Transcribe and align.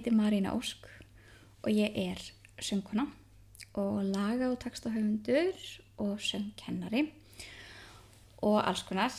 heiti 0.00 0.16
Marína 0.16 0.54
Ósk 0.56 0.86
og 1.60 1.68
ég 1.68 1.92
er 1.92 2.20
söngkona 2.56 3.04
og 3.76 3.98
laga 4.08 4.48
og 4.48 4.56
texta 4.62 4.88
höfundur 4.88 5.52
og 6.00 6.16
söngkennari 6.24 7.02
og 8.40 8.56
alls 8.64 8.82
konar. 8.88 9.12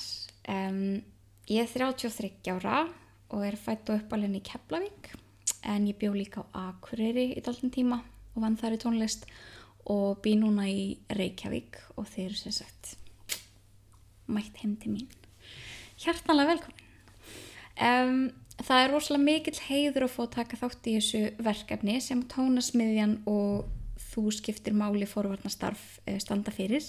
Um, 0.49 1.03
ég 1.45 1.61
er 1.61 1.69
33 1.69 2.49
ára 2.49 2.87
og 3.29 3.45
er 3.45 3.59
fætt 3.61 3.93
og 3.93 4.01
uppalinn 4.01 4.39
í 4.39 4.41
Keflavík 4.41 5.11
en 5.69 5.85
ég 5.85 5.99
bjó 6.01 6.15
líka 6.17 6.41
á 6.49 6.73
Akureyri 6.73 7.35
í 7.37 7.45
daltin 7.45 7.69
tíma 7.69 8.01
og 8.33 8.41
vann 8.41 8.57
þar 8.57 8.79
í 8.79 8.81
tónlist 8.81 9.29
og 9.85 10.17
bý 10.25 10.33
núna 10.33 10.65
í 10.65 10.97
Reykjavík 11.13 11.77
og 11.93 12.09
þeir 12.09 12.31
eru 12.31 12.41
sem 12.41 12.57
sagt 12.57 12.95
mætt 14.25 14.57
heim 14.63 14.79
til 14.81 14.97
mín. 14.97 15.09
Hjartanlega 16.01 16.55
velkomin. 16.55 16.87
Um, 17.77 18.31
það 18.67 18.83
er 18.83 18.91
rosalega 18.91 19.25
mikill 19.25 19.59
heiður 19.67 20.05
að 20.05 20.15
fá 20.15 20.23
að 20.23 20.33
taka 20.35 20.59
þátt 20.59 20.89
í 20.89 20.95
þessu 20.97 21.21
verkefni 21.45 21.99
sem 22.03 22.23
tónasmiðjan 22.31 23.15
og 23.29 23.69
þú 24.11 24.25
skiptir 24.35 24.75
máli 24.77 25.07
fórvarnastarf 25.07 26.01
standa 26.21 26.53
fyrir 26.53 26.85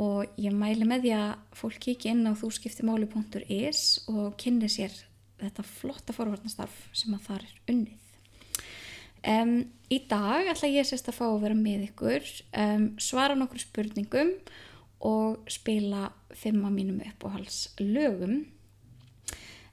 og 0.00 0.30
ég 0.40 0.54
mæli 0.54 0.86
með 0.88 1.06
því 1.06 1.12
að 1.16 1.58
fólk 1.58 1.80
kíkja 1.86 2.14
inn 2.14 2.26
á 2.26 2.32
þúskiptimáli.is 2.38 3.82
og 4.10 4.34
kynni 4.40 4.70
sér 4.70 4.94
þetta 5.40 5.66
flotta 5.66 6.14
fórvarnastarf 6.16 6.88
sem 6.96 7.14
að 7.14 7.28
það 7.28 7.38
er 7.38 7.74
unnið. 7.74 8.00
Um, 9.24 9.54
í 9.88 10.02
dag 10.10 10.50
ætla 10.52 10.68
ég 10.68 10.84
sérst 10.88 11.08
að 11.08 11.16
fá 11.16 11.24
að 11.30 11.44
vera 11.46 11.56
með 11.56 11.86
ykkur, 11.88 12.26
um, 12.60 12.90
svara 13.00 13.36
nokkur 13.38 13.62
spurningum 13.62 14.34
og 15.04 15.46
spila 15.52 16.10
fimm 16.36 16.64
að 16.66 16.76
mínum 16.76 17.00
uppáhals 17.06 17.70
lögum 17.80 18.42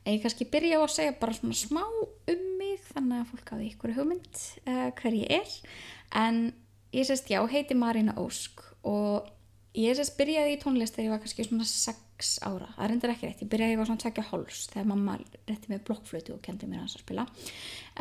Ég 0.05 0.23
kannski 0.23 0.47
byrja 0.49 0.79
á 0.79 0.81
að 0.81 0.93
segja 0.95 1.17
bara 1.19 1.35
svona 1.37 1.57
smá 1.57 1.83
um 1.85 2.45
mig 2.57 2.79
þannig 2.87 3.19
að 3.21 3.27
fólk 3.29 3.51
hafi 3.53 3.67
ykkur 3.69 3.93
hugmynd 3.99 4.39
uh, 4.65 4.87
hver 4.97 5.17
ég 5.19 5.33
er. 5.35 5.51
En 6.17 6.39
ég 6.95 7.05
sérst 7.05 7.29
já, 7.29 7.37
heiti 7.45 7.77
Marina 7.77 8.15
Ósk 8.17 8.63
og 8.87 9.29
ég 9.77 9.93
sérst 9.97 10.17
byrjaði 10.17 10.55
í 10.55 10.59
tónlist 10.63 10.97
þegar 10.97 11.05
ég 11.05 11.13
var 11.13 11.21
kannski 11.21 11.45
svona 11.45 11.67
6 11.69 12.31
ára. 12.49 12.71
Það 12.79 12.89
reyndir 12.91 13.13
ekki 13.13 13.29
rétt, 13.29 13.43
ég 13.45 13.51
byrjaði 13.51 13.75
ég 13.75 13.81
var 13.81 13.89
svona 13.91 14.03
tvekja 14.03 14.25
háls 14.31 14.63
þegar 14.73 14.89
mamma 14.89 15.17
rétti 15.21 15.71
með 15.71 15.85
blokkflötu 15.89 16.35
og 16.35 16.41
kendi 16.47 16.69
mér 16.71 16.83
að 16.87 16.97
spila. 16.97 17.27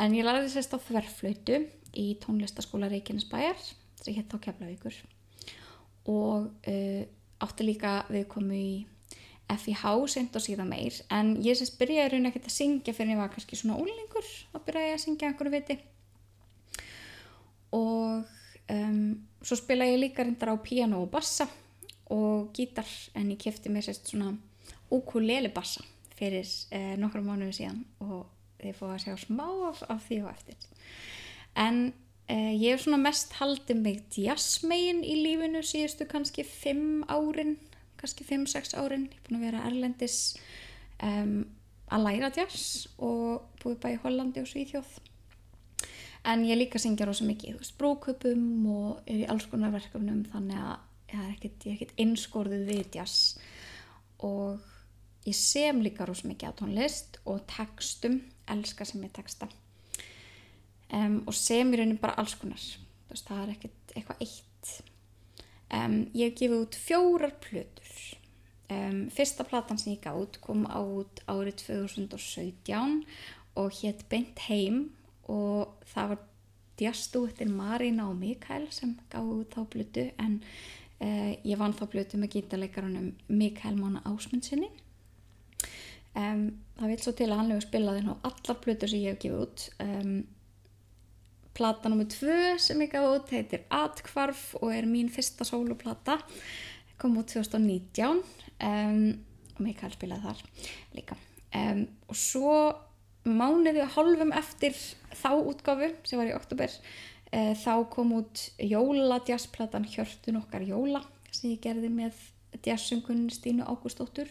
En 0.01 0.17
ég 0.17 0.25
lærði 0.25 0.49
sérst 0.55 0.73
á 0.73 0.81
þverflötu 0.81 1.61
í 2.01 2.07
tónlistaskóla 2.23 2.89
Reykjanesbæjar 2.89 3.61
sem 3.61 4.17
hétt 4.17 4.33
á 4.33 4.41
Keflavíkur. 4.41 4.97
Og 6.09 6.49
uh, 6.49 7.01
átti 7.45 7.69
líka 7.69 7.99
við 8.09 8.25
komu 8.33 8.57
í 8.57 8.71
FIH 9.57 9.85
sent 10.13 10.35
og 10.37 10.43
síðan 10.43 10.69
meir. 10.71 10.95
En 11.13 11.33
ég 11.43 11.57
sérst 11.57 11.79
byrjaði 11.79 12.13
raun 12.13 12.29
ekkert 12.29 12.49
að 12.49 12.57
syngja 12.57 12.93
fyrir 12.95 13.15
ég 13.15 13.21
var 13.21 13.31
kannski 13.33 13.59
svona 13.59 13.79
úlingur 13.81 14.27
þá 14.51 14.59
byrjaði 14.67 14.93
að 14.95 15.03
syngja 15.05 15.29
einhverju 15.29 15.53
viti. 15.55 15.77
Og 17.75 18.27
um, 18.75 19.01
svo 19.41 19.57
spilaði 19.59 19.95
ég 19.95 20.03
líka 20.05 20.25
reyndar 20.25 20.53
á 20.53 20.57
piano 20.63 21.01
og 21.05 21.11
bassa 21.13 21.47
og 22.11 22.51
gítar. 22.55 22.87
En 23.15 23.31
ég 23.31 23.39
kæfti 23.41 23.71
mér 23.71 23.87
sérst 23.87 24.11
svona 24.11 24.35
ukulele 24.91 25.51
bassa 25.53 25.83
fyrir 26.17 26.45
eh, 26.75 26.93
nokkru 26.99 27.23
mánuðu 27.25 27.55
síðan. 27.57 27.81
Og 28.03 28.27
þið 28.61 28.77
fóðu 28.77 28.95
að 28.95 29.03
sjá 29.05 29.17
smá 29.23 29.47
af, 29.71 29.83
af 29.89 30.05
því 30.05 30.21
og 30.25 30.31
eftir. 30.35 30.69
En 31.57 31.81
eh, 32.27 32.53
ég 32.55 32.75
hef 32.75 32.85
svona 32.85 33.01
mest 33.01 33.33
haldið 33.39 33.81
mig 33.81 34.03
jazzmegin 34.15 35.01
í 35.03 35.17
lífinu 35.23 35.63
síðustu 35.65 36.07
kannski 36.09 36.45
fimm 36.47 37.01
árin 37.09 37.57
kannski 38.01 38.25
5-6 38.27 38.75
árin, 38.81 39.07
ég 39.11 39.17
er 39.17 39.25
búin 39.27 39.39
að 39.39 39.47
vera 39.47 39.63
erlendis 39.69 40.17
um, 41.05 41.45
að 41.91 42.05
læra 42.07 42.31
jazz 42.35 42.87
og 42.97 43.47
búið 43.61 43.79
bæði 43.83 43.97
í 43.97 44.01
Hollandi 44.05 44.43
og 44.43 44.49
Svíþjóð. 44.49 44.91
En 46.31 46.43
ég 46.45 46.59
líka 46.59 46.79
syngja 46.81 47.07
rosa 47.09 47.25
mikið, 47.25 47.55
þú 47.55 47.63
veist, 47.63 47.77
brúköpum 47.79 48.43
og 48.69 48.99
er 49.09 49.23
í 49.23 49.29
alls 49.31 49.47
konar 49.49 49.73
verkefnum 49.73 50.21
þannig 50.29 50.59
að 50.61 50.75
ég 51.11 51.23
er 51.23 51.31
ekkert, 51.33 51.65
ekkert 51.73 51.95
einskorðið 52.03 52.67
við 52.69 52.99
jazz 52.99 53.39
og 54.21 54.61
ég 55.25 55.37
sem 55.37 55.81
líka 55.81 56.05
rosa 56.05 56.29
mikið 56.29 56.53
á 56.53 56.57
tónlist 56.61 57.17
og 57.25 57.41
textum, 57.49 58.21
elska 58.49 58.85
sem 58.85 59.01
ég 59.05 59.13
texta. 59.15 59.49
Um, 60.91 61.21
og 61.25 61.35
sem 61.37 61.69
í 61.71 61.79
raunin 61.79 61.99
bara 62.01 62.17
alls 62.21 62.35
konar. 62.37 62.61
Veist, 63.09 63.27
það 63.27 63.43
er 63.43 63.53
ekkert 63.55 63.93
eitthvað 63.95 64.25
eitt 64.27 64.50
Um, 65.71 66.01
ég 66.11 66.31
hef 66.31 66.39
gefið 66.39 66.57
út 66.65 66.75
fjórar 66.75 67.35
plötur. 67.39 67.91
Um, 68.71 69.05
fyrsta 69.11 69.45
platan 69.47 69.79
sem 69.79 69.93
ég 69.93 70.07
út 70.15 70.39
kom 70.43 70.65
át 70.67 71.23
árið 71.31 71.63
2017 71.63 73.05
og 73.59 73.71
hétt 73.79 74.03
Beint 74.11 74.39
heim 74.47 74.83
og 75.31 75.79
það 75.93 76.13
var 76.13 76.21
djastúttir 76.79 77.51
Marina 77.51 78.09
og 78.09 78.19
Mikael 78.19 78.67
sem 78.71 78.97
út 79.15 79.55
þá 79.55 79.61
plötu 79.71 80.05
en 80.19 80.39
uh, 80.99 81.31
ég 81.43 81.59
vann 81.59 81.75
þá 81.75 81.85
plötu 81.91 82.19
með 82.19 82.37
gítarleikarunum 82.37 83.11
Mikael 83.27 83.79
Mána 83.79 84.03
Ásmundsinni. 84.07 84.71
Um, 86.11 86.47
það 86.75 86.91
vil 86.91 87.01
svo 87.03 87.15
til 87.15 87.29
að 87.29 87.37
hann 87.39 87.51
hefur 87.53 87.67
spilað 87.69 88.01
inn 88.01 88.11
á 88.11 88.15
allar 88.27 88.59
plötur 88.63 88.91
sem 88.91 89.03
ég 89.05 89.15
hef 89.15 89.23
gefið 89.23 89.43
út. 89.45 89.67
Plata 91.57 91.89
nr. 91.91 92.05
2 92.07 92.59
sem 92.63 92.81
ég 92.85 92.91
gaf 92.93 93.07
út 93.09 93.31
heitir 93.35 93.65
Atkvarf 93.73 94.51
og 94.61 94.71
er 94.73 94.87
mín 94.89 95.11
fyrsta 95.11 95.47
soloplata 95.47 96.19
kom 97.01 97.17
út 97.17 97.33
2019 97.33 98.21
um, 98.61 98.97
og 99.57 99.61
Mikael 99.65 99.93
spilaði 99.95 100.27
þar 100.27 100.41
líka 100.97 101.17
um, 101.57 101.85
og 102.07 102.19
svo 102.19 102.55
mánuði 103.27 103.83
og 103.83 103.95
hálfum 103.95 104.33
eftir 104.37 104.77
þá 105.13 105.31
útgafu 105.37 105.91
sem 106.07 106.21
var 106.21 106.31
í 106.31 106.37
oktober 106.37 106.71
uh, 106.71 107.53
þá 107.57 107.73
kom 107.93 108.13
út 108.21 108.45
jólajazzplatan 108.57 109.89
Hjörtun 109.89 110.41
okkar 110.41 110.65
jóla 110.65 111.03
sem 111.31 111.51
ég 111.53 111.63
gerði 111.63 111.91
með 111.93 112.17
jazzsöngun 112.65 113.29
Stínu 113.31 113.65
Ágústóttur 113.65 114.29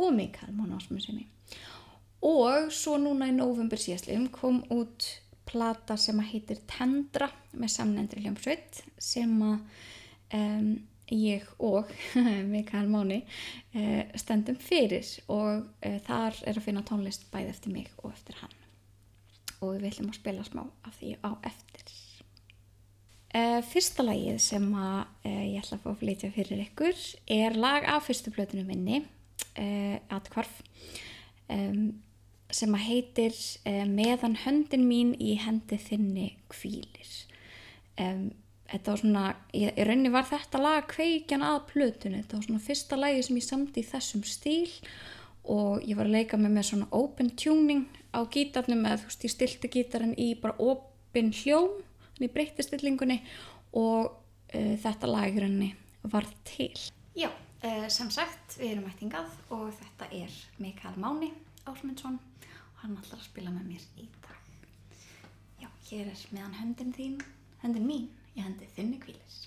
og 0.00 0.12
Mikael 0.16 0.54
Mónásmundsemi 0.56 1.28
og 2.24 2.70
svo 2.72 2.96
núna 3.00 3.28
í 3.28 3.36
november 3.36 3.80
síðastlegum 3.80 4.30
kom 4.32 4.62
út 4.72 5.10
plata 5.48 5.96
sem 6.00 6.18
að 6.20 6.30
heitir 6.32 6.62
Tendra 6.70 7.28
með 7.52 7.72
samnendri 7.76 8.24
hljómsveit 8.24 8.82
sem 8.98 9.32
að 9.44 9.58
um, 10.38 10.74
ég 11.12 11.44
og 11.58 11.90
Mikael 12.52 12.88
Máni 12.88 13.20
uh, 13.74 14.02
stendum 14.18 14.56
fyrir 14.60 15.06
og 15.28 15.64
uh, 15.64 15.98
þar 16.06 16.38
er 16.46 16.56
að 16.56 16.64
finna 16.64 16.84
tónlist 16.86 17.28
bæði 17.32 17.52
eftir 17.52 17.74
mig 17.74 17.90
og 18.02 18.12
eftir 18.12 18.38
hann. 18.40 18.56
Og 19.60 19.76
við 19.76 19.88
viljum 19.88 20.10
að 20.12 20.18
spila 20.20 20.46
smá 20.46 20.64
af 20.64 20.96
því 20.98 21.14
á 21.24 21.30
eftir. 21.50 21.92
Uh, 23.34 23.60
Fyrsta 23.66 24.06
lagið 24.06 24.38
sem 24.42 24.66
að 24.78 25.26
ég 25.26 25.58
ætla 25.60 25.78
að 25.78 25.84
fá 25.84 25.90
að 25.90 26.00
flytja 26.04 26.32
fyrir 26.34 26.64
ykkur 26.68 27.04
er 27.34 27.56
lag 27.58 27.86
af 27.90 28.06
fyrstu 28.06 28.30
plötunum 28.34 28.68
minni 28.70 29.02
Atkvarf 30.14 30.60
um, 31.50 31.90
sem 32.54 32.74
að 32.76 32.86
heitir 32.88 33.34
uh, 33.66 33.84
meðan 33.90 34.38
höndin 34.44 34.86
mín 34.88 35.14
í 35.18 35.34
hendi 35.42 35.78
þinni 35.80 36.30
kvílir 36.52 37.12
um, 38.00 38.30
þetta 38.70 38.92
var 38.92 39.00
svona 39.00 39.24
í, 39.54 39.64
í 39.66 39.86
rauninni 39.86 40.12
var 40.14 40.26
þetta 40.28 40.60
lag 40.62 40.86
kveikjan 40.90 41.44
að 41.46 41.60
plötunni. 41.72 42.22
Þetta 42.22 42.38
var 42.38 42.46
svona 42.48 42.64
fyrsta 42.64 42.98
lagi 42.98 43.26
sem 43.26 43.38
ég 43.38 43.46
samti 43.46 43.82
í 43.82 43.88
þessum 43.88 44.24
stíl 44.28 44.70
og 45.44 45.84
ég 45.84 45.98
var 45.98 46.08
að 46.08 46.16
leika 46.18 46.40
með 46.40 46.56
með 46.56 46.68
svona 46.70 46.90
open 46.96 47.30
tuning 47.36 47.84
á 48.16 48.20
gítarnum 48.32 48.84
eða 48.88 49.02
þú 49.02 49.10
veist 49.10 49.26
ég 49.26 49.34
stilti 49.34 49.70
gítarinn 49.76 50.16
í 50.20 50.30
bara 50.40 50.56
open 50.62 51.32
hljóm 51.36 51.80
þannig 52.14 52.28
ég 52.28 52.34
breytti 52.36 52.64
stillingunni 52.64 53.18
og 53.76 54.10
uh, 54.10 54.74
þetta 54.80 55.10
lag 55.10 55.30
í 55.30 55.42
rauninni 55.42 55.72
var 56.10 56.28
til. 56.48 56.72
Já, 57.16 57.30
uh, 57.30 57.86
sem 57.92 58.10
sagt 58.12 58.58
við 58.60 58.74
erum 58.74 58.88
ættingað 58.90 59.30
og 59.54 59.68
þetta 59.76 60.10
er 60.22 60.38
Mikael 60.62 60.96
Máni 61.00 61.32
Ásmundsson 61.68 62.18
hann 62.84 62.98
ætlar 63.00 63.20
að 63.20 63.28
spila 63.30 63.52
með 63.54 63.70
mér 63.70 63.84
í 64.02 64.08
dag. 64.26 64.50
Já, 65.62 65.68
hér 65.88 66.10
er 66.12 66.26
meðan 66.36 66.58
höndin 66.60 66.92
þín 66.96 67.16
höndin 67.64 67.88
mín, 67.88 68.10
ég 68.36 68.44
hendi 68.44 68.68
þinni 68.76 69.00
kvílis 69.00 69.46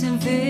sem 0.00 0.16
við 0.22 0.49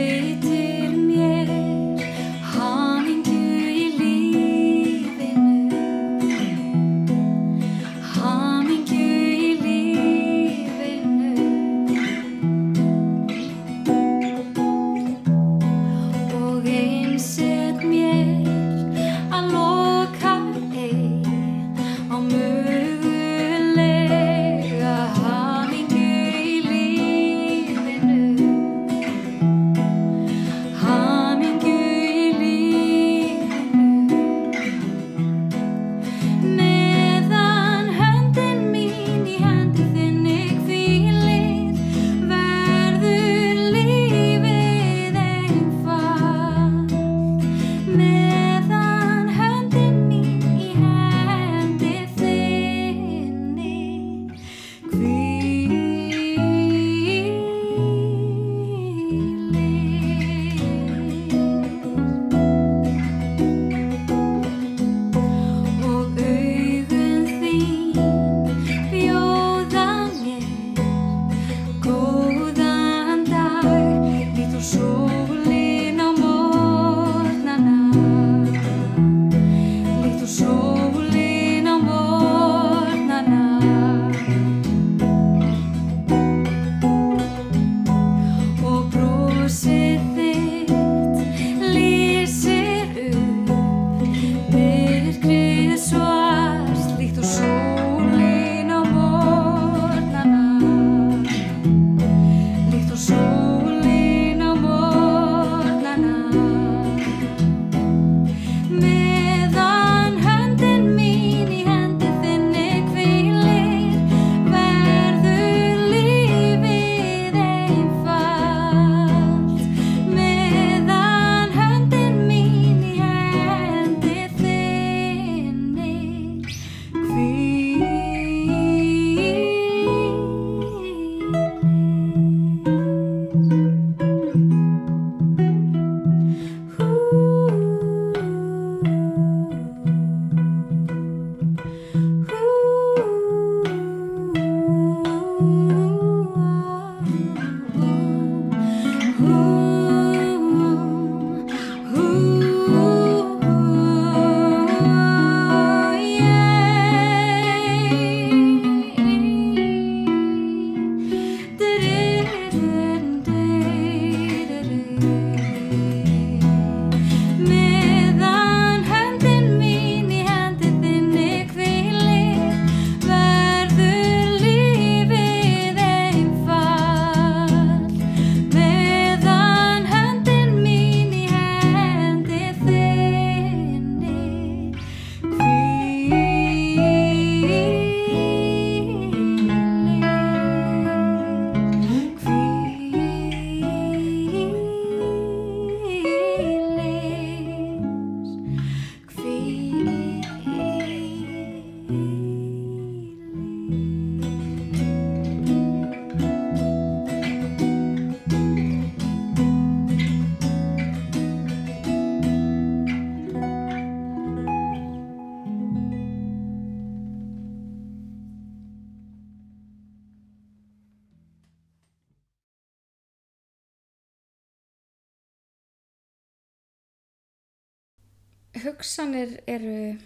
hugsanir 228.64 229.38
eru 229.50 229.98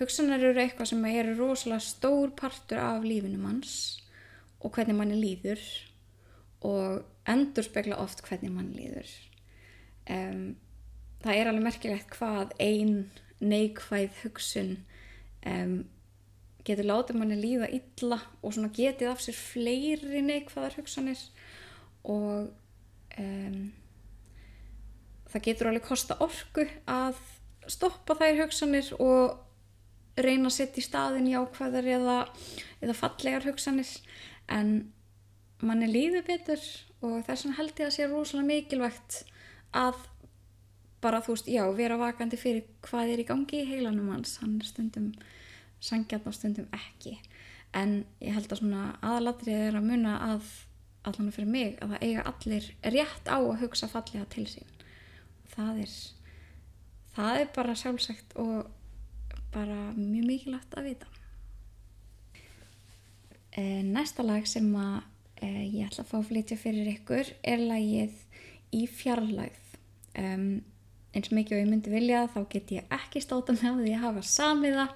hugsanir 0.00 0.40
eru 0.40 0.60
eitthvað 0.62 0.90
sem 0.92 1.06
eru 1.10 1.36
rosalega 1.38 1.84
stór 1.84 2.32
partur 2.36 2.80
af 2.82 3.04
lífinum 3.04 3.46
hans 3.48 3.74
og 4.60 4.72
hvernig 4.74 4.96
manni 4.96 5.18
líður 5.20 5.62
og 6.66 7.02
endur 7.28 7.64
spekla 7.64 7.98
oft 8.00 8.22
hvernig 8.26 8.52
manni 8.52 8.82
líður. 8.82 9.10
Um, 10.10 10.56
það 11.22 11.36
er 11.36 11.50
alveg 11.50 11.66
merkilegt 11.66 12.14
hvað 12.16 12.54
ein 12.60 12.94
neikvæð 13.40 14.22
hugsun 14.22 14.72
um, 15.48 15.74
getur 16.64 16.88
látið 16.88 17.20
manni 17.20 17.40
líða 17.40 17.68
illa 17.72 18.20
og 18.42 18.54
svona 18.54 18.72
getið 18.76 19.12
af 19.12 19.22
sér 19.24 19.36
fleiri 19.36 20.22
neikvæðar 20.24 20.76
hugsanir 20.80 21.20
og 22.04 22.50
um, 23.20 23.60
það 25.30 25.46
getur 25.46 25.70
alveg 25.70 25.86
kosta 25.88 26.18
orku 26.24 26.66
að 26.88 27.20
stoppa 27.70 28.16
þær 28.18 28.44
hugsanir 28.44 28.90
og 28.98 30.20
reyna 30.20 30.50
að 30.50 30.56
setja 30.56 30.82
í 30.82 30.86
staðin 30.86 31.30
jákvæðar 31.30 31.88
eða, 31.96 32.18
eða 32.82 32.96
fallegar 32.98 33.46
hugsanir. 33.46 33.90
En 34.50 34.92
manni 35.62 35.88
líður 35.90 36.26
betur 36.26 36.62
og 37.00 37.20
þess 37.26 37.46
vegna 37.46 37.58
held 37.58 37.80
ég 37.80 37.88
að 37.88 37.96
sé 37.96 38.08
rosalega 38.08 38.48
mikilvægt 38.48 39.20
að 39.76 40.06
bara 41.00 41.22
þú 41.24 41.34
veist, 41.36 41.48
já, 41.48 41.62
vera 41.72 41.96
vakandi 41.96 42.36
fyrir 42.36 42.66
hvað 42.84 43.14
er 43.14 43.22
í 43.22 43.28
gangi 43.28 43.62
í 43.62 43.68
heilanum 43.68 44.10
hans. 44.12 44.36
Hann 44.42 44.58
er 44.60 44.68
stundum 44.68 45.12
sangjart 45.80 46.26
og 46.28 46.36
stundum 46.36 46.68
ekki. 46.76 47.16
En 47.76 48.02
ég 48.20 48.34
held 48.36 48.50
að 48.50 48.60
svona 48.60 48.90
aðalatrið 48.98 49.68
er 49.68 49.78
að 49.78 49.88
muna 49.88 50.16
að 50.26 50.50
allan 51.08 51.32
fyrir 51.32 51.48
mig 51.48 51.78
að 51.80 51.94
það 51.94 52.04
eiga 52.04 52.24
allir 52.28 52.66
rétt 52.96 53.30
á 53.30 53.38
að 53.38 53.60
hugsa 53.62 53.88
fallega 53.88 54.26
til 54.34 54.44
sín. 54.50 54.74
Það 55.54 55.84
er 55.86 55.94
það 57.16 57.40
er 57.42 57.48
bara 57.54 57.76
sjálfsagt 57.78 58.36
og 58.40 58.70
bara 59.54 59.90
mjög 59.96 60.26
mikilvægt 60.28 60.76
að 60.78 60.90
vita. 60.90 61.08
E, 63.50 63.82
næsta 63.82 64.22
lag 64.22 64.46
sem 64.46 64.68
að 64.78 65.00
e, 65.42 65.48
ég 65.66 65.88
ætla 65.88 66.04
að 66.04 66.10
fá 66.12 66.18
að 66.20 66.28
flytja 66.28 66.58
fyrir 66.60 66.92
ykkur 66.94 67.32
er 67.42 67.64
lagið 67.64 68.14
í 68.76 68.84
fjarlægð. 68.86 69.66
Um, 70.20 70.60
eins 71.14 71.30
mikið 71.34 71.56
og 71.56 71.60
ég 71.64 71.70
myndi 71.70 71.90
vilja 71.90 72.22
þá 72.30 72.40
get 72.52 72.70
ég 72.74 72.94
ekki 72.94 73.22
státa 73.22 73.54
með 73.56 73.82
því 73.82 73.94
að 73.96 74.04
hafa 74.04 74.22
samiða 74.26 74.86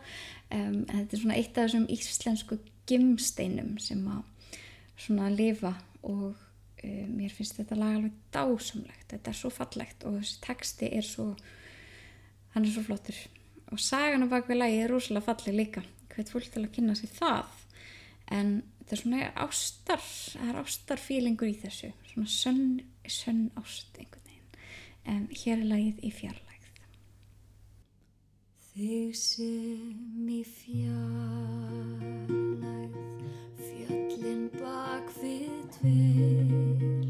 um, 0.55 0.79
en 0.85 0.93
þetta 0.93 1.17
er 1.17 1.23
svona 1.23 1.39
eitt 1.39 1.59
af 1.59 1.67
þessum 1.67 1.89
íslensku 1.91 2.59
gimsteinum 2.91 3.75
sem 3.83 4.03
að 4.11 4.23
svona 5.01 5.31
lifa 5.33 5.73
og 6.07 6.31
um, 6.31 7.11
mér 7.17 7.35
finnst 7.35 7.59
þetta 7.59 7.79
lag 7.81 7.99
alveg 7.99 8.15
dásamlegt. 8.35 9.07
Þetta 9.11 9.33
er 9.33 9.41
svo 9.41 9.51
fallegt 9.55 10.07
og 10.07 10.21
þessi 10.21 10.41
texti 10.45 10.91
er 10.95 11.07
svo 11.07 11.33
hann 12.55 12.65
er 12.65 12.73
svo 12.73 12.85
flottur. 12.87 13.19
Og 13.73 13.79
sagan 13.83 14.25
á 14.27 14.29
bakvið 14.31 14.61
lagi 14.61 14.79
er 14.85 14.91
rúslega 14.93 15.27
fallið 15.27 15.55
líka. 15.59 15.83
Hvert 16.15 16.31
fólk 16.31 16.49
til 16.55 16.63
að 16.63 16.75
kynna 16.77 16.95
sér 16.99 17.13
það. 17.17 17.49
En 18.35 18.49
þetta 18.79 18.95
er 18.95 19.01
svona 19.03 19.21
ástar 19.47 20.03
það 20.05 20.49
er 20.51 20.61
ástarfílingur 20.63 21.51
í 21.51 21.61
þessu. 21.65 21.91
Svona 22.13 22.31
sönn, 22.31 22.67
sönn 23.11 23.45
ást 23.61 23.93
einhvern 23.99 24.27
veginn. 24.29 24.51
En 25.05 25.23
hér 25.33 25.57
er 25.59 25.69
lagið 25.73 25.97
í 26.07 26.11
fjarlægð. 26.15 26.51
Þig 28.75 29.11
sem 29.19 30.29
í 30.35 30.43
fjarlægð 30.63 32.15
fjöllin 33.65 34.45
bak 34.59 35.07
við 35.21 35.57
tvelur 35.79 37.04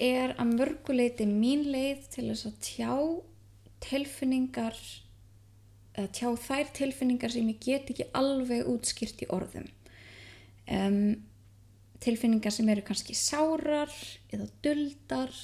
er 0.00 0.34
að 0.40 0.54
mörguleiti 0.56 1.26
mín 1.28 1.66
leið 1.68 2.06
til 2.14 2.26
þess 2.30 2.48
að 2.48 2.58
tjá 2.64 2.94
tilfinningar 3.84 4.76
eða 5.96 6.12
tjá 6.16 6.28
þær 6.46 6.70
tilfinningar 6.76 7.34
sem 7.34 7.48
ég 7.50 7.60
get 7.64 7.90
ekki 7.92 8.08
alveg 8.16 8.68
útskýrt 8.70 9.24
í 9.24 9.28
orðum. 9.34 9.66
Um, 10.70 11.18
tilfinningar 12.00 12.54
sem 12.54 12.68
eru 12.72 12.84
kannski 12.86 13.16
sárar 13.18 13.92
eða 14.32 14.48
duldar 14.64 15.34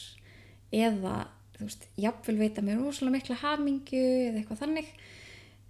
eða 0.73 1.27
þú 1.57 1.67
veist, 1.67 1.87
jafnvel 2.01 2.39
veita 2.41 2.65
mér 2.65 2.81
rosalega 2.81 3.17
mikla 3.17 3.39
hamingu 3.43 4.01
eða 4.01 4.41
eitthvað 4.41 4.63
þannig. 4.65 4.91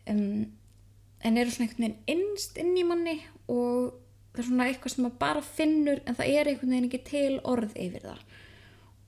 Um, 0.07 0.47
en 1.27 1.39
eru 1.41 1.51
svona 1.51 1.67
einhvern 1.67 1.87
veginn 1.87 2.03
innst 2.13 2.59
inn 2.61 2.75
í 2.79 2.85
manni 2.87 3.17
og 3.51 3.97
það 4.35 4.43
er 4.43 4.49
svona 4.51 4.67
eitthvað 4.71 4.93
sem 4.93 5.07
maður 5.07 5.21
bara 5.23 5.45
finnur 5.47 6.03
en 6.05 6.19
það 6.19 6.33
er 6.33 6.51
einhvern 6.51 6.75
veginn 6.75 6.89
ekki 6.91 7.03
til 7.09 7.39
orð 7.49 7.79
yfir 7.87 8.05
það 8.05 8.26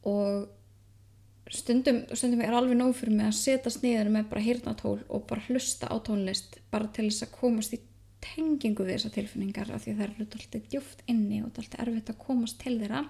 og 0.09 1.53
stundum, 1.53 2.03
stundum 2.13 2.43
er 2.45 2.57
alveg 2.57 2.79
nóg 2.79 2.95
fyrir 2.97 3.17
mig 3.17 3.29
að 3.29 3.39
setjast 3.39 3.85
niður 3.85 4.11
með 4.15 4.31
bara 4.33 4.45
hirtnatól 4.45 4.99
og 5.09 5.27
bara 5.29 5.45
hlusta 5.49 5.89
á 5.89 5.97
tónlist 6.05 6.59
bara 6.73 6.91
til 6.93 7.09
þess 7.09 7.29
að 7.29 7.37
komast 7.39 7.77
í 7.77 7.81
tengingu 8.25 8.85
við 8.85 8.99
þessar 8.99 9.15
tilfinningar 9.15 9.73
af 9.73 9.85
því 9.85 9.95
það 9.95 10.07
eru 10.07 10.27
alltaf 10.27 10.69
djúft 10.73 11.05
inni 11.11 11.41
og 11.45 11.53
alltaf 11.55 11.83
erfitt 11.85 12.13
að 12.13 12.21
komast 12.25 12.59
til 12.63 12.75
þeirra. 12.81 13.05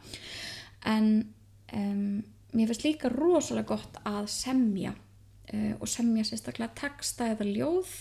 En 0.89 1.09
um, 1.75 2.21
mér 2.53 2.71
finnst 2.71 2.87
líka 2.87 3.11
rosalega 3.13 3.73
gott 3.73 3.99
að 4.09 4.29
semja 4.33 4.95
uh, 4.95 5.75
og 5.79 5.89
semja 5.91 6.27
sérstaklega 6.29 6.77
texta 6.79 7.33
eða 7.33 7.49
ljóð 7.49 7.99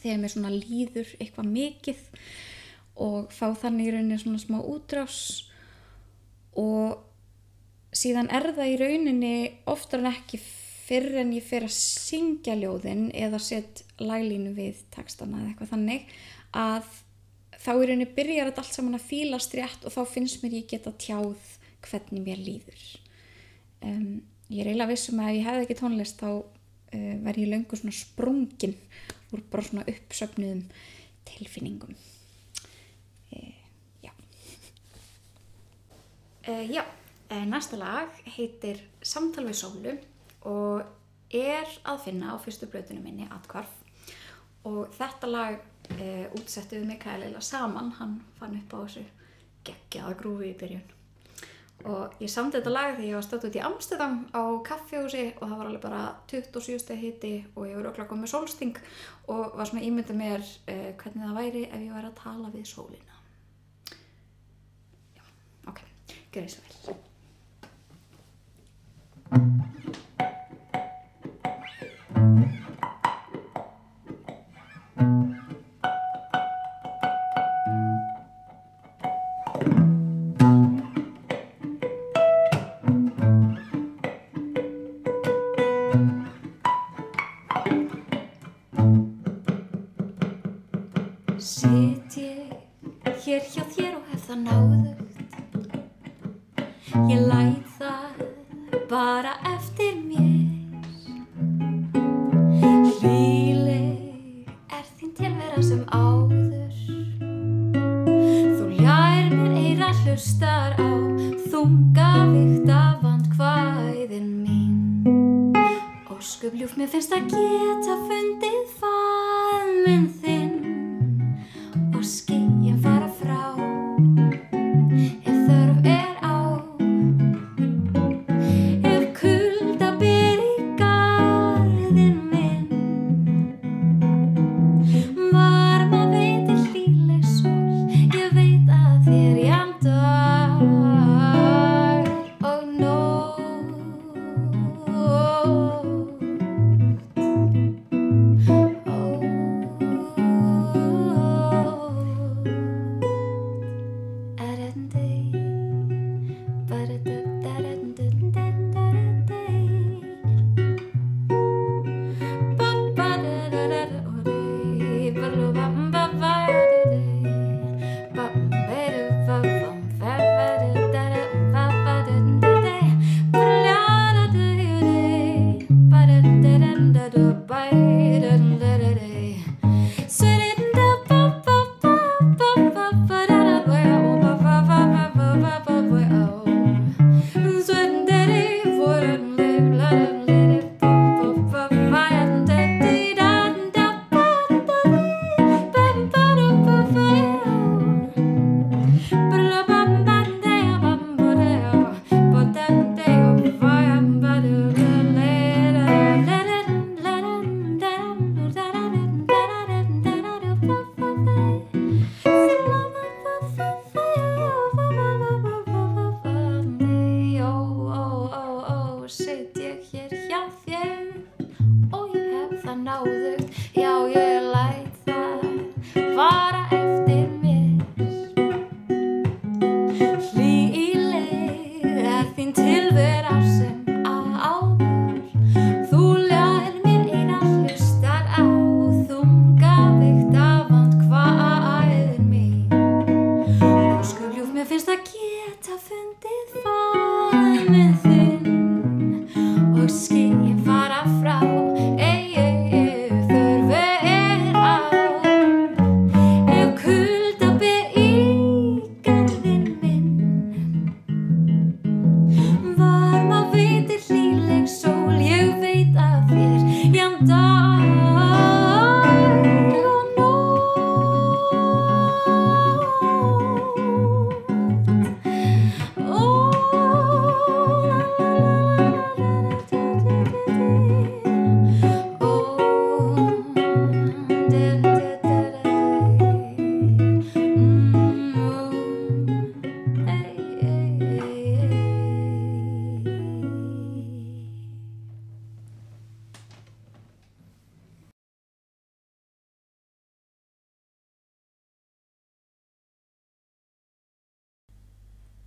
þegar 0.00 0.20
mér 0.22 0.34
svona 0.34 0.52
líður 0.54 1.14
eitthvað 1.20 1.52
mikið 1.54 2.04
og 3.04 3.32
fá 3.34 3.48
þannig 3.58 3.88
í 3.88 3.94
rauninni 3.94 4.20
svona 4.22 4.42
smá 4.42 4.58
útrás. 4.62 5.18
Og 6.58 7.02
síðan 7.94 8.30
er 8.34 8.50
það 8.56 8.70
í 8.72 8.76
rauninni 8.80 9.34
oftar 9.70 10.02
en 10.02 10.10
ekki 10.10 10.40
fyrir 10.84 11.20
en 11.22 11.32
ég 11.32 11.44
fer 11.46 11.64
að 11.64 11.74
syngja 11.76 12.56
ljóðin 12.58 13.08
eða 13.16 13.40
sett 13.40 13.84
laglínu 14.02 14.52
við 14.56 14.82
textana 14.94 15.40
eða 15.40 15.52
eitthvað 15.52 15.72
þannig 15.72 16.14
að 16.54 16.88
þá 17.64 17.70
í 17.72 17.86
rauninni 17.88 18.08
byrjar 18.16 18.50
þetta 18.50 18.64
allt 18.64 18.76
saman 18.76 18.98
að 18.98 19.06
fílast 19.08 19.54
rétt 19.56 19.86
og 19.86 19.94
þá 19.94 20.02
finnst 20.10 20.42
mér 20.42 20.58
ég 20.58 20.66
geta 20.70 20.92
tjáð 21.00 21.52
hvernig 21.84 22.24
mér 22.24 22.40
líður. 22.40 22.82
Um, 23.84 24.24
ég 24.48 24.64
er 24.64 24.72
eiginlega 24.72 24.90
vissum 24.92 25.20
að 25.20 25.30
ef 25.30 25.38
ég 25.38 25.46
hefði 25.48 25.64
ekki 25.66 25.78
tónlist 25.80 26.20
þá 26.20 26.28
uh, 26.32 27.14
verð 27.24 27.44
ég 27.44 27.52
löngu 27.52 27.78
svona 27.78 27.96
sprungin 27.96 28.76
úr 29.34 29.44
bara 29.52 29.64
svona 29.66 29.86
uppsöfnuðum 29.92 30.66
tilfinningum. 31.28 31.96
Uh, 33.32 33.56
já. 34.04 34.12
Uh, 36.48 36.62
já 36.68 36.84
næsta 37.30 37.78
lag 37.80 38.12
heitir 38.36 38.82
Samtal 39.02 39.46
við 39.48 39.58
sólu 39.58 39.94
og 40.44 40.84
er 41.34 41.68
að 41.88 42.02
finna 42.06 42.34
á 42.34 42.36
fyrstu 42.38 42.68
blötunum 42.70 43.04
minni 43.04 43.28
Atkvarf 43.32 43.72
og 44.68 44.92
þetta 44.96 45.28
lag 45.28 45.56
e, 45.98 46.26
útsettu 46.38 46.78
við 46.78 46.88
Mikael 46.88 47.22
eða 47.26 47.42
saman, 47.44 47.92
hann 47.98 48.18
fann 48.38 48.56
upp 48.58 48.76
á 48.76 48.78
þessu 48.84 49.04
geggjaða 49.64 50.18
grúfi 50.20 50.50
í 50.52 50.58
byrjun. 50.60 50.84
Og 51.84 52.14
ég 52.22 52.30
samti 52.32 52.56
þetta 52.56 52.72
lag 52.72 52.94
þegar 52.94 53.08
ég 53.10 53.16
var 53.18 53.24
stöðt 53.26 53.46
út 53.48 53.58
í 53.58 53.64
Amsterdam 53.66 54.14
á 54.32 54.42
kaffehúsi 54.64 55.24
og 55.34 55.42
það 55.42 55.56
var 55.58 55.68
alveg 55.68 55.82
bara 55.82 56.02
27 56.32 56.78
steg 56.80 57.02
hitti 57.02 57.32
og 57.52 57.66
ég 57.68 57.76
voru 57.76 57.90
okkur 57.90 58.06
að 58.06 58.10
koma 58.12 58.24
með 58.24 58.32
sólsting 58.32 58.78
og 59.28 59.58
var 59.58 59.68
svona 59.68 59.84
ímyndið 59.84 60.20
mér 60.20 60.46
eh, 60.64 60.92
hvernig 61.00 61.26
það 61.26 61.40
væri 61.42 61.64
ef 61.66 61.80
ég 61.82 61.96
væri 61.98 62.12
að 62.12 62.20
tala 62.22 62.52
við 62.54 62.68
sólina. 62.72 63.18
Já, 65.18 65.24
ok, 65.72 65.82
því 66.32 66.46
svo 66.54 66.64
vel 66.64 67.04
Sitt 91.44 92.14
ég 92.16 93.16
hér 93.24 93.42
hjá 93.52 93.64
þér 93.68 93.98
og 93.98 94.04
hef 94.08 94.22
það 94.30 94.38
náðugt. 94.46 95.00
Ég 97.10 97.20
læt 97.28 97.43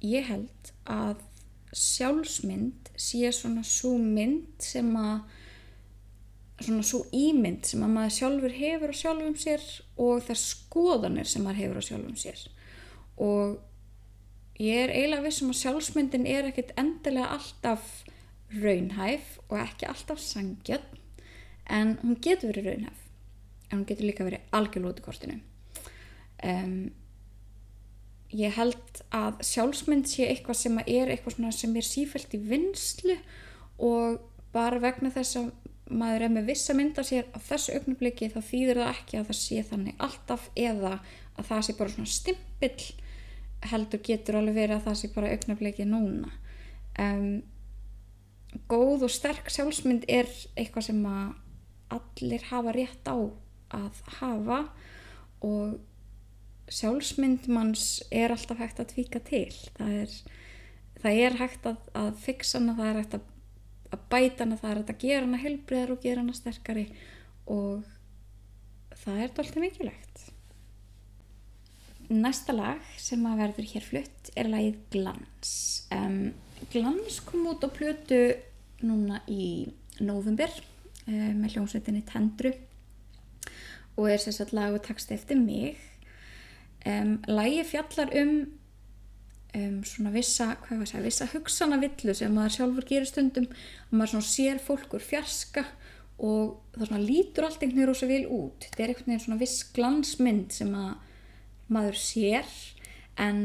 ég 0.07 0.29
held 0.31 0.71
að 0.89 1.23
sjálfsmynd 1.75 2.91
sé 2.97 3.29
svona 3.35 3.63
svo 3.67 3.97
mynd 3.99 4.63
sem 4.63 4.89
að 4.97 5.19
svona 6.63 6.85
svo 6.85 7.03
ímynd 7.13 7.67
sem 7.69 7.83
að 7.85 7.93
maður 7.93 8.13
sjálfur 8.15 8.53
hefur 8.57 8.93
á 8.93 8.99
sjálfum 8.99 9.35
sér 9.37 9.65
og 10.01 10.23
þær 10.25 10.39
skoðanir 10.41 11.29
sem 11.29 11.43
maður 11.45 11.61
hefur 11.61 11.81
á 11.81 11.87
sjálfum 11.87 12.17
sér. 12.17 12.43
Og 13.21 13.57
ég 14.61 14.87
er 14.87 14.93
eiginlega 14.95 15.25
vissum 15.27 15.51
að 15.53 15.59
sjálfsmyndin 15.61 16.29
er 16.29 16.49
ekkit 16.49 16.73
endilega 16.81 17.35
alltaf 17.37 17.91
raunhæf 18.55 19.35
og 19.49 19.59
ekki 19.61 19.89
alltaf 19.89 20.23
sangjöld 20.23 20.87
en 21.69 21.97
hún 22.01 22.17
getur 22.23 22.53
verið 22.55 22.71
raunhæf. 22.71 23.03
En 23.69 23.81
hún 23.81 23.89
getur 23.89 24.07
líka 24.07 24.25
verið 24.25 24.55
algjörl 24.55 24.89
út 24.89 25.01
í 25.01 25.05
kortinu. 25.05 25.37
Um, 26.47 26.89
ég 28.35 28.55
held 28.57 29.01
að 29.15 29.43
sjálfsmynd 29.47 30.09
sé 30.09 30.27
eitthvað 30.27 30.59
sem 30.59 30.79
er 30.83 31.13
eitthvað 31.13 31.53
sem 31.55 31.75
er 31.79 31.85
sífælt 31.85 32.35
í 32.35 32.41
vinslu 32.43 33.15
og 33.77 34.19
bara 34.55 34.81
vegna 34.83 35.11
þess 35.13 35.39
að 35.39 35.51
maður 35.87 36.25
er 36.25 36.33
með 36.35 36.49
vissa 36.51 36.75
mynd 36.75 36.97
af 36.99 37.07
sér 37.07 37.27
á 37.31 37.39
þessu 37.39 37.77
augnabliki 37.77 38.27
þá 38.33 38.39
þýðir 38.43 38.81
það 38.81 38.93
ekki 38.93 39.19
að 39.19 39.29
það 39.29 39.39
sé 39.39 39.61
þannig 39.69 40.01
alltaf 40.03 40.49
eða 40.55 40.93
að 41.37 41.49
það 41.51 41.61
sé 41.63 41.75
bara 41.77 41.93
svona 41.93 42.11
stimpill 42.11 42.87
heldur 43.71 44.03
getur 44.03 44.39
alveg 44.39 44.57
verið 44.57 44.75
að 44.77 44.87
það 44.87 44.99
sé 44.99 45.11
bara 45.15 45.31
augnabliki 45.33 45.87
núna. 45.87 46.31
Um, 46.99 47.29
góð 48.69 49.07
og 49.07 49.13
sterk 49.13 49.51
sjálfsmynd 49.53 50.07
er 50.11 50.29
eitthvað 50.57 50.89
sem 50.89 51.03
að 51.07 51.97
allir 51.97 52.47
hafa 52.49 52.73
rétt 52.75 53.07
á 53.07 53.17
að 53.77 54.01
hafa 54.19 54.59
og 55.45 55.77
sjálfsmynd 56.73 57.47
manns 57.51 58.01
er 58.11 58.33
alltaf 58.33 58.59
hægt 58.59 58.81
að 58.81 58.91
tvíka 58.93 59.21
til. 59.27 59.51
Það 59.77 59.93
er, 60.01 60.15
það 61.01 61.21
er 61.25 61.37
hægt 61.41 61.67
að, 61.69 61.77
að 61.97 62.09
fixa 62.23 62.59
hana, 62.59 62.75
það 62.77 62.89
er 62.89 62.99
hægt 63.01 63.17
að, 63.17 63.29
að 63.91 64.07
bæta 64.11 64.45
hana, 64.45 64.59
það 64.61 64.71
er 64.71 64.81
hægt 64.81 64.95
að 64.95 65.05
gera 65.05 65.25
hana 65.25 65.43
helbriðar 65.43 65.93
og 65.93 66.01
gera 66.03 66.23
hana 66.23 66.35
sterkari 66.35 66.87
og 67.47 67.87
það 69.03 69.23
er 69.23 69.33
doldið 69.37 69.63
mikilvægt. 69.63 70.25
Næsta 72.07 72.55
lag 72.55 72.83
sem 73.03 73.23
að 73.27 73.41
verður 73.41 73.67
hér 73.73 73.83
flutt 73.83 74.29
er 74.39 74.47
lagið 74.47 74.77
Glans. 74.93 75.55
Um, 75.91 76.31
Glans 76.71 77.19
kom 77.27 77.49
út 77.51 77.65
á 77.67 77.69
plötu 77.71 78.21
núna 78.83 79.19
í 79.27 79.67
november 79.99 80.51
um, 81.07 81.35
með 81.41 81.57
hljómsveitinni 81.57 82.05
Tendru 82.07 82.53
og 83.97 84.11
er 84.11 84.21
sérstaklega 84.21 84.69
lag 84.69 84.77
og 84.77 84.83
takst 84.85 85.11
eftir 85.11 85.39
mig 85.41 85.79
Um, 86.85 87.17
lægi 87.27 87.63
fjallar 87.71 88.13
um, 88.21 88.35
um 89.57 89.79
svona 89.87 90.13
vissa, 90.13 90.53
hvað 90.63 90.83
var 90.83 90.91
það, 90.91 91.07
vissa 91.09 91.27
hugsanavillu 91.33 92.15
sem 92.15 92.35
maður 92.35 92.55
sjálfur 92.57 92.87
gerir 92.87 93.09
stundum 93.09 93.47
og 93.49 93.95
maður 93.97 94.13
svona 94.13 94.29
sér 94.29 94.61
fólkur 94.63 95.03
fjarska 95.03 95.65
og 96.17 96.77
það 96.77 96.89
svona 96.89 97.03
lítur 97.03 97.47
allt 97.47 97.61
einhvern 97.61 97.77
veginn 97.77 97.89
rosa 97.91 98.09
vil 98.09 98.23
út. 98.33 98.65
Þetta 98.65 98.83
er 98.83 98.93
einhvern 98.93 99.11
veginn 99.11 99.25
svona 99.25 99.41
viss 99.41 99.65
glansmynd 99.75 100.55
sem 100.55 100.73
að 100.77 100.93
maður 101.73 101.99
sér 101.99 102.53
en 103.19 103.41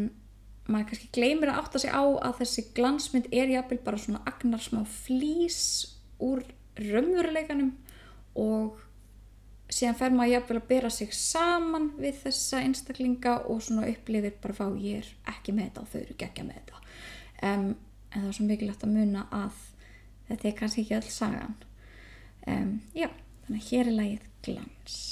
maður 0.68 0.92
kannski 0.92 1.11
gleymir 1.16 1.51
að 1.51 1.61
átta 1.64 1.83
sig 1.83 1.92
á 1.92 2.05
að 2.05 2.38
þessi 2.42 2.64
glansmynd 2.77 3.29
er 3.35 3.51
jápil 3.51 3.81
bara 3.83 4.01
svona 4.01 4.23
agnar 4.29 4.62
smá 4.62 4.83
flýs 4.87 5.61
úr 6.23 6.45
raunveruleikanum 6.79 7.73
og 8.38 8.79
síðan 9.72 9.98
fer 9.98 10.14
maður 10.14 10.35
jafnvel 10.35 10.58
að 10.61 10.68
bera 10.68 10.90
sig 10.92 11.14
saman 11.16 11.88
við 12.00 12.20
þessa 12.26 12.61
einstaklinga 12.66 13.38
og 13.50 13.62
svona 13.64 13.88
upplifir 13.90 14.37
bara 14.42 14.58
fá 14.58 14.66
ég 14.76 15.02
er 15.02 15.11
ekki 15.32 15.56
með 15.56 15.70
þetta 15.70 15.85
og 15.85 15.90
þau 15.92 16.00
eru 16.02 16.16
ekki 16.28 16.46
með 16.46 16.61
þetta. 16.61 16.82
Um, 17.42 17.66
en 18.12 18.20
það 18.20 18.28
er 18.28 18.38
svo 18.38 18.48
mikilvægt 18.50 18.87
að 18.87 18.94
muna 18.98 19.26
að 19.32 19.64
þetta 20.28 20.48
er 20.50 20.56
kannski 20.61 20.85
ekki 20.85 20.98
öll 21.00 21.11
sagan. 21.16 21.58
Um, 22.46 22.78
já, 22.96 23.08
þannig 23.46 23.61
að 23.62 23.68
hér 23.70 23.92
er 23.92 23.98
lagið 24.00 24.30
glans 24.42 25.02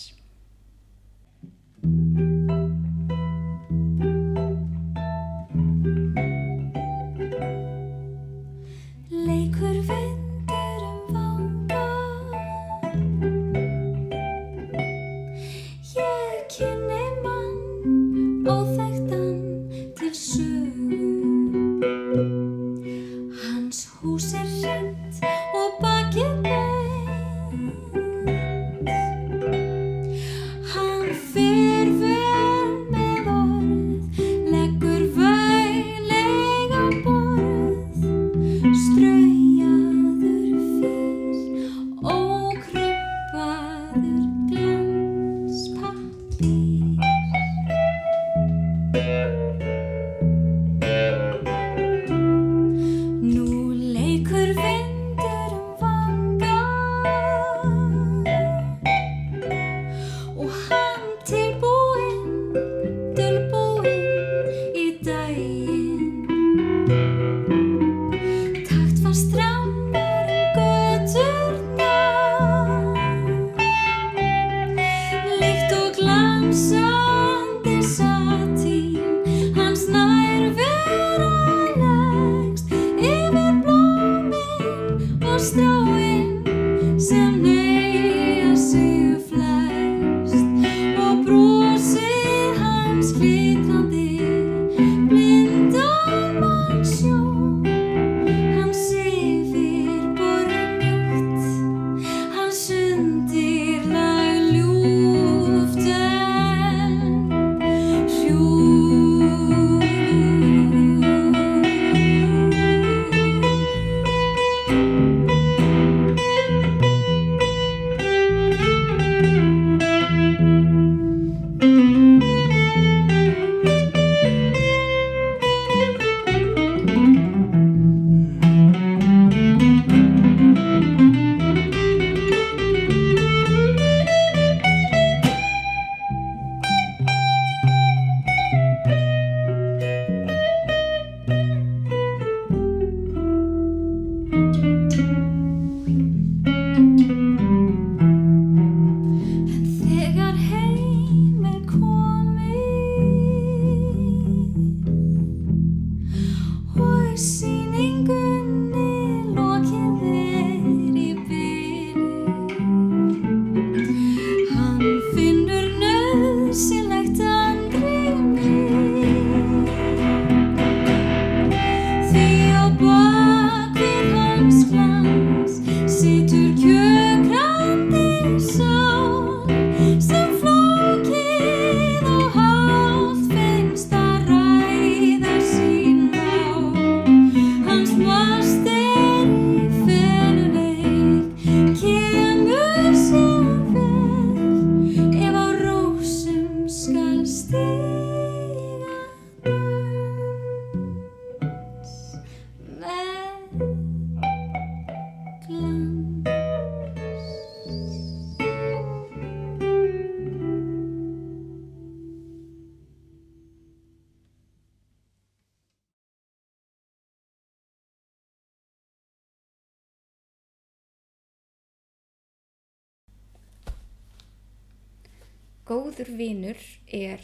góður 225.70 226.10
vinur 226.18 226.58
er 226.90 227.22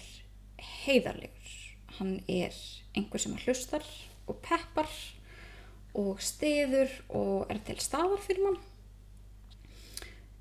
heiðarlegur. 0.85 1.55
Hann 1.99 2.21
er 2.31 2.55
einhver 2.95 3.23
sem 3.23 3.35
hlustar 3.43 3.85
og 4.27 4.39
peppar 4.45 4.91
og 5.97 6.21
stiður 6.23 6.93
og 7.09 7.51
er 7.51 7.61
til 7.67 7.79
staðar 7.83 8.23
fyrir 8.23 8.45
mann. 8.45 8.59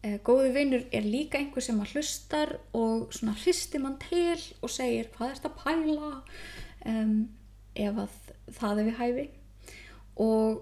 Eh, 0.06 0.20
Góður 0.22 0.54
vinur 0.54 0.84
er 0.94 1.08
líka 1.08 1.40
einhver 1.40 1.64
sem 1.66 1.80
hlustar 1.82 2.60
og 2.78 3.14
svona 3.16 3.34
hristi 3.40 3.82
mann 3.82 3.98
til 4.04 4.38
og 4.62 4.70
segir 4.70 5.10
hvað 5.16 5.32
er 5.32 5.40
þetta 5.40 5.52
að 5.54 5.64
pæla 5.64 6.12
um, 6.92 7.16
ef 7.74 8.02
að 8.04 8.20
það 8.60 8.82
er 8.82 8.90
við 8.90 9.00
hæfi. 9.00 9.26
Og 10.22 10.62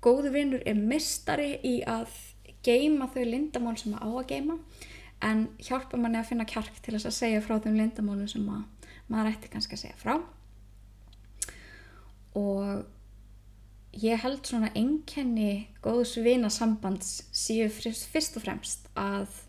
góður 0.00 0.32
vinur 0.38 0.64
er 0.64 0.80
mistari 0.80 1.52
í 1.66 1.74
að 1.84 2.08
geima 2.64 3.10
þau 3.12 3.26
lindamál 3.26 3.76
sem 3.80 3.92
að 3.98 4.06
á 4.06 4.10
að 4.14 4.30
geima 4.32 4.56
en 5.24 5.48
hjálpa 5.60 5.98
manni 6.00 6.20
að 6.20 6.30
finna 6.30 6.48
kjark 6.48 6.80
til 6.80 6.94
þess 6.96 7.10
að 7.10 7.18
segja 7.18 7.42
frá 7.44 7.58
þeim 7.60 7.76
lindamálum 7.76 8.28
sem 8.30 8.46
að 8.48 8.88
maður 9.10 9.32
ætti 9.34 9.50
kannski 9.52 9.76
að 9.76 9.82
segja 9.84 10.00
frá. 10.00 10.14
Og 12.38 14.00
ég 14.00 14.22
held 14.22 14.46
svona 14.46 14.70
einkenni 14.78 15.68
góðs 15.84 16.14
vinasambands 16.22 17.24
séu 17.34 17.68
fyrst 17.72 18.38
og 18.38 18.44
fremst 18.44 18.86
að 18.98 19.42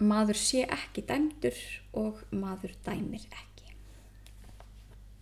maður 0.00 0.38
sé 0.40 0.64
ekki 0.64 1.04
dæmdur 1.08 1.58
og 1.98 2.22
maður 2.32 2.72
dæmir 2.86 3.26
ekki. 3.26 3.74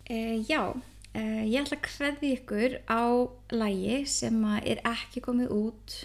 E, 0.09 0.15
já, 0.47 0.71
e, 1.11 1.21
ég 1.49 1.65
ætla 1.65 1.79
að 1.81 1.85
kreði 1.89 2.31
ykkur 2.37 2.77
á 2.87 3.27
lægi 3.51 3.99
sem 4.07 4.39
er 4.61 4.79
ekki 4.87 5.25
komið 5.25 5.51
út 5.57 5.97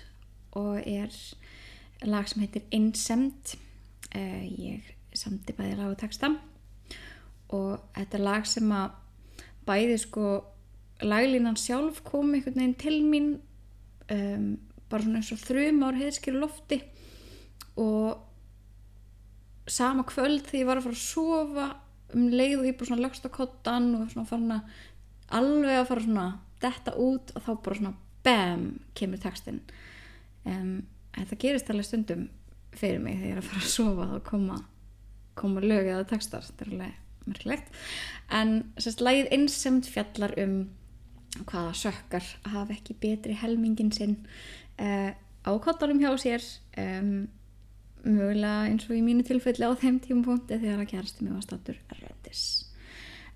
og 0.58 0.80
er 0.82 1.14
lag 2.09 2.29
sem 2.29 2.43
heitir 2.45 2.67
Insemt. 2.75 3.55
E, 4.14 4.21
ég 4.49 4.90
samti 5.14 5.55
bæði 5.57 5.79
lag 5.79 5.93
og 5.93 6.01
texta. 6.01 6.33
Og 7.55 7.79
þetta 7.97 8.19
er 8.19 8.25
lag 8.25 8.47
sem 8.49 8.75
að 8.75 8.99
bæði 9.69 9.97
sko 10.03 10.29
laglínan 11.05 11.59
sjálf 11.59 12.03
kom 12.07 12.35
einhvern 12.35 12.61
veginn 12.61 12.79
til 12.81 13.01
mín 13.05 13.31
um, 14.12 14.55
bara 14.90 15.03
svona 15.03 15.21
eins 15.21 15.33
og 15.35 15.43
þrjum 15.43 15.83
ár 15.87 15.99
heiðskýru 15.99 16.40
lofti. 16.43 16.81
Og 17.81 18.21
sama 19.67 20.05
kvöld 20.09 20.45
þegar 20.45 20.61
ég 20.61 20.69
var 20.69 20.81
að 20.81 20.87
fara 20.88 20.99
að 20.99 21.05
sofa 21.05 21.69
um 22.14 22.27
leið 22.31 22.59
og 22.61 22.67
ég 22.69 22.79
bara 22.79 22.90
svona 22.90 23.07
lögst 23.07 23.27
á 23.27 23.31
kottan 23.33 23.93
og 23.99 24.11
svona 24.12 24.29
farin 24.29 24.57
að 24.59 24.75
alveg 25.40 25.79
að 25.79 25.88
fara 25.90 26.05
svona 26.05 26.27
detta 26.62 26.97
út 27.01 27.33
og 27.35 27.47
þá 27.47 27.53
bara 27.64 27.79
svona 27.81 27.95
BAM 28.25 28.67
kemur 28.97 29.21
textin 29.21 29.61
um, 30.49 30.83
þetta 31.16 31.40
gerist 31.44 31.70
alveg 31.70 31.88
stundum 31.88 32.29
fyrir 32.74 33.03
mig 33.03 33.18
þegar 33.20 33.29
ég 33.29 33.37
er 33.37 33.42
að 33.42 33.50
fara 33.50 33.62
að 33.62 33.72
sofa 33.74 34.07
þá 34.11 34.16
koma, 34.31 34.61
koma 35.38 35.62
lögið 35.64 35.98
að 35.98 36.09
textar. 36.12 36.46
Þetta 36.48 36.64
er 36.64 36.72
alveg 36.74 37.29
merkilegt. 37.29 37.77
En 38.35 38.57
sérst 38.81 39.05
lagið 39.05 39.31
einsemt 39.35 39.88
fjallar 39.90 40.35
um 40.42 40.57
hvaða 41.42 41.72
sökkar 41.79 42.27
hafa 42.46 42.74
ekki 42.77 42.96
betri 43.03 43.35
helmingin 43.38 43.90
sinn 43.94 44.18
uh, 44.79 45.11
á 45.14 45.50
kottanum 45.62 45.98
hjá 46.03 46.12
sér 46.20 46.44
um, 46.79 47.27
mögulega 48.05 48.68
eins 48.68 48.87
og 48.87 48.94
í 48.94 49.03
mínu 49.03 49.24
tilfelli 49.27 49.66
á 49.66 49.72
þeim 49.81 49.98
tímapunkti 50.05 50.61
þegar 50.61 50.85
að 50.85 50.92
kærasti 50.92 51.24
mig 51.24 51.35
var 51.35 51.46
stattur 51.46 51.81
erlendis. 51.90 52.44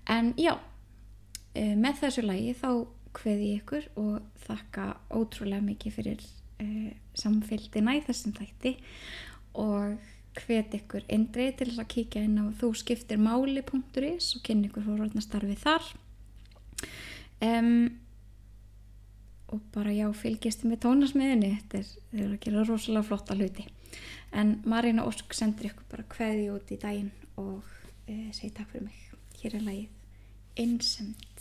En 0.09 0.31
já 0.39 0.53
uh, 0.55 1.75
með 1.75 1.99
þessu 2.05 2.23
lagi 2.23 2.55
þá 2.55 2.71
hveði 3.19 3.51
ég 3.51 3.63
ykkur 3.63 3.89
og 3.99 4.43
þakka 4.45 4.89
ótrúlega 5.11 5.65
mikið 5.65 5.97
fyrir 5.97 6.25
uh, 6.63 6.91
samfélgina 7.19 7.97
í 7.97 8.03
þessum 8.05 8.35
þætti 8.37 8.75
og 9.59 9.97
hvet 10.39 10.75
ykkur 10.77 11.07
eindrið 11.11 11.55
til 11.59 11.69
þess 11.71 11.83
að 11.83 11.89
kíkja 11.93 12.25
inn 12.25 12.37
á 12.39 12.45
þú 12.59 12.71
skiptir 12.77 13.19
máli.is 13.21 14.35
og 14.37 14.45
kynni 14.45 14.69
ykkur 14.69 14.85
fórhaldna 14.85 15.23
starfið 15.23 15.63
þar. 15.63 15.89
Um, 17.43 17.99
og 19.49 19.61
bara 19.73 19.93
já 19.95 20.05
fylgjast 20.13 20.65
með 20.67 20.83
tónasmiðinni 20.85 21.53
þeir 21.71 21.85
eru 22.13 22.33
að 22.35 22.41
gera 22.45 22.65
rosalega 22.67 23.07
flotta 23.07 23.37
hluti. 23.37 23.65
En 24.31 24.59
Marina 24.69 25.07
Ósk 25.09 25.33
sendir 25.33 25.71
ykkur 25.71 25.89
bara 25.89 26.09
kveði 26.11 26.49
út 26.53 26.69
í 26.69 26.77
daginn 26.81 27.09
og 27.41 27.65
e, 28.05 28.29
segi 28.35 28.53
takk 28.53 28.75
fyrir 28.75 28.89
mig. 28.89 29.07
Hér 29.39 29.57
er 29.57 29.65
lagið 29.65 29.89
Insemt 30.59 31.39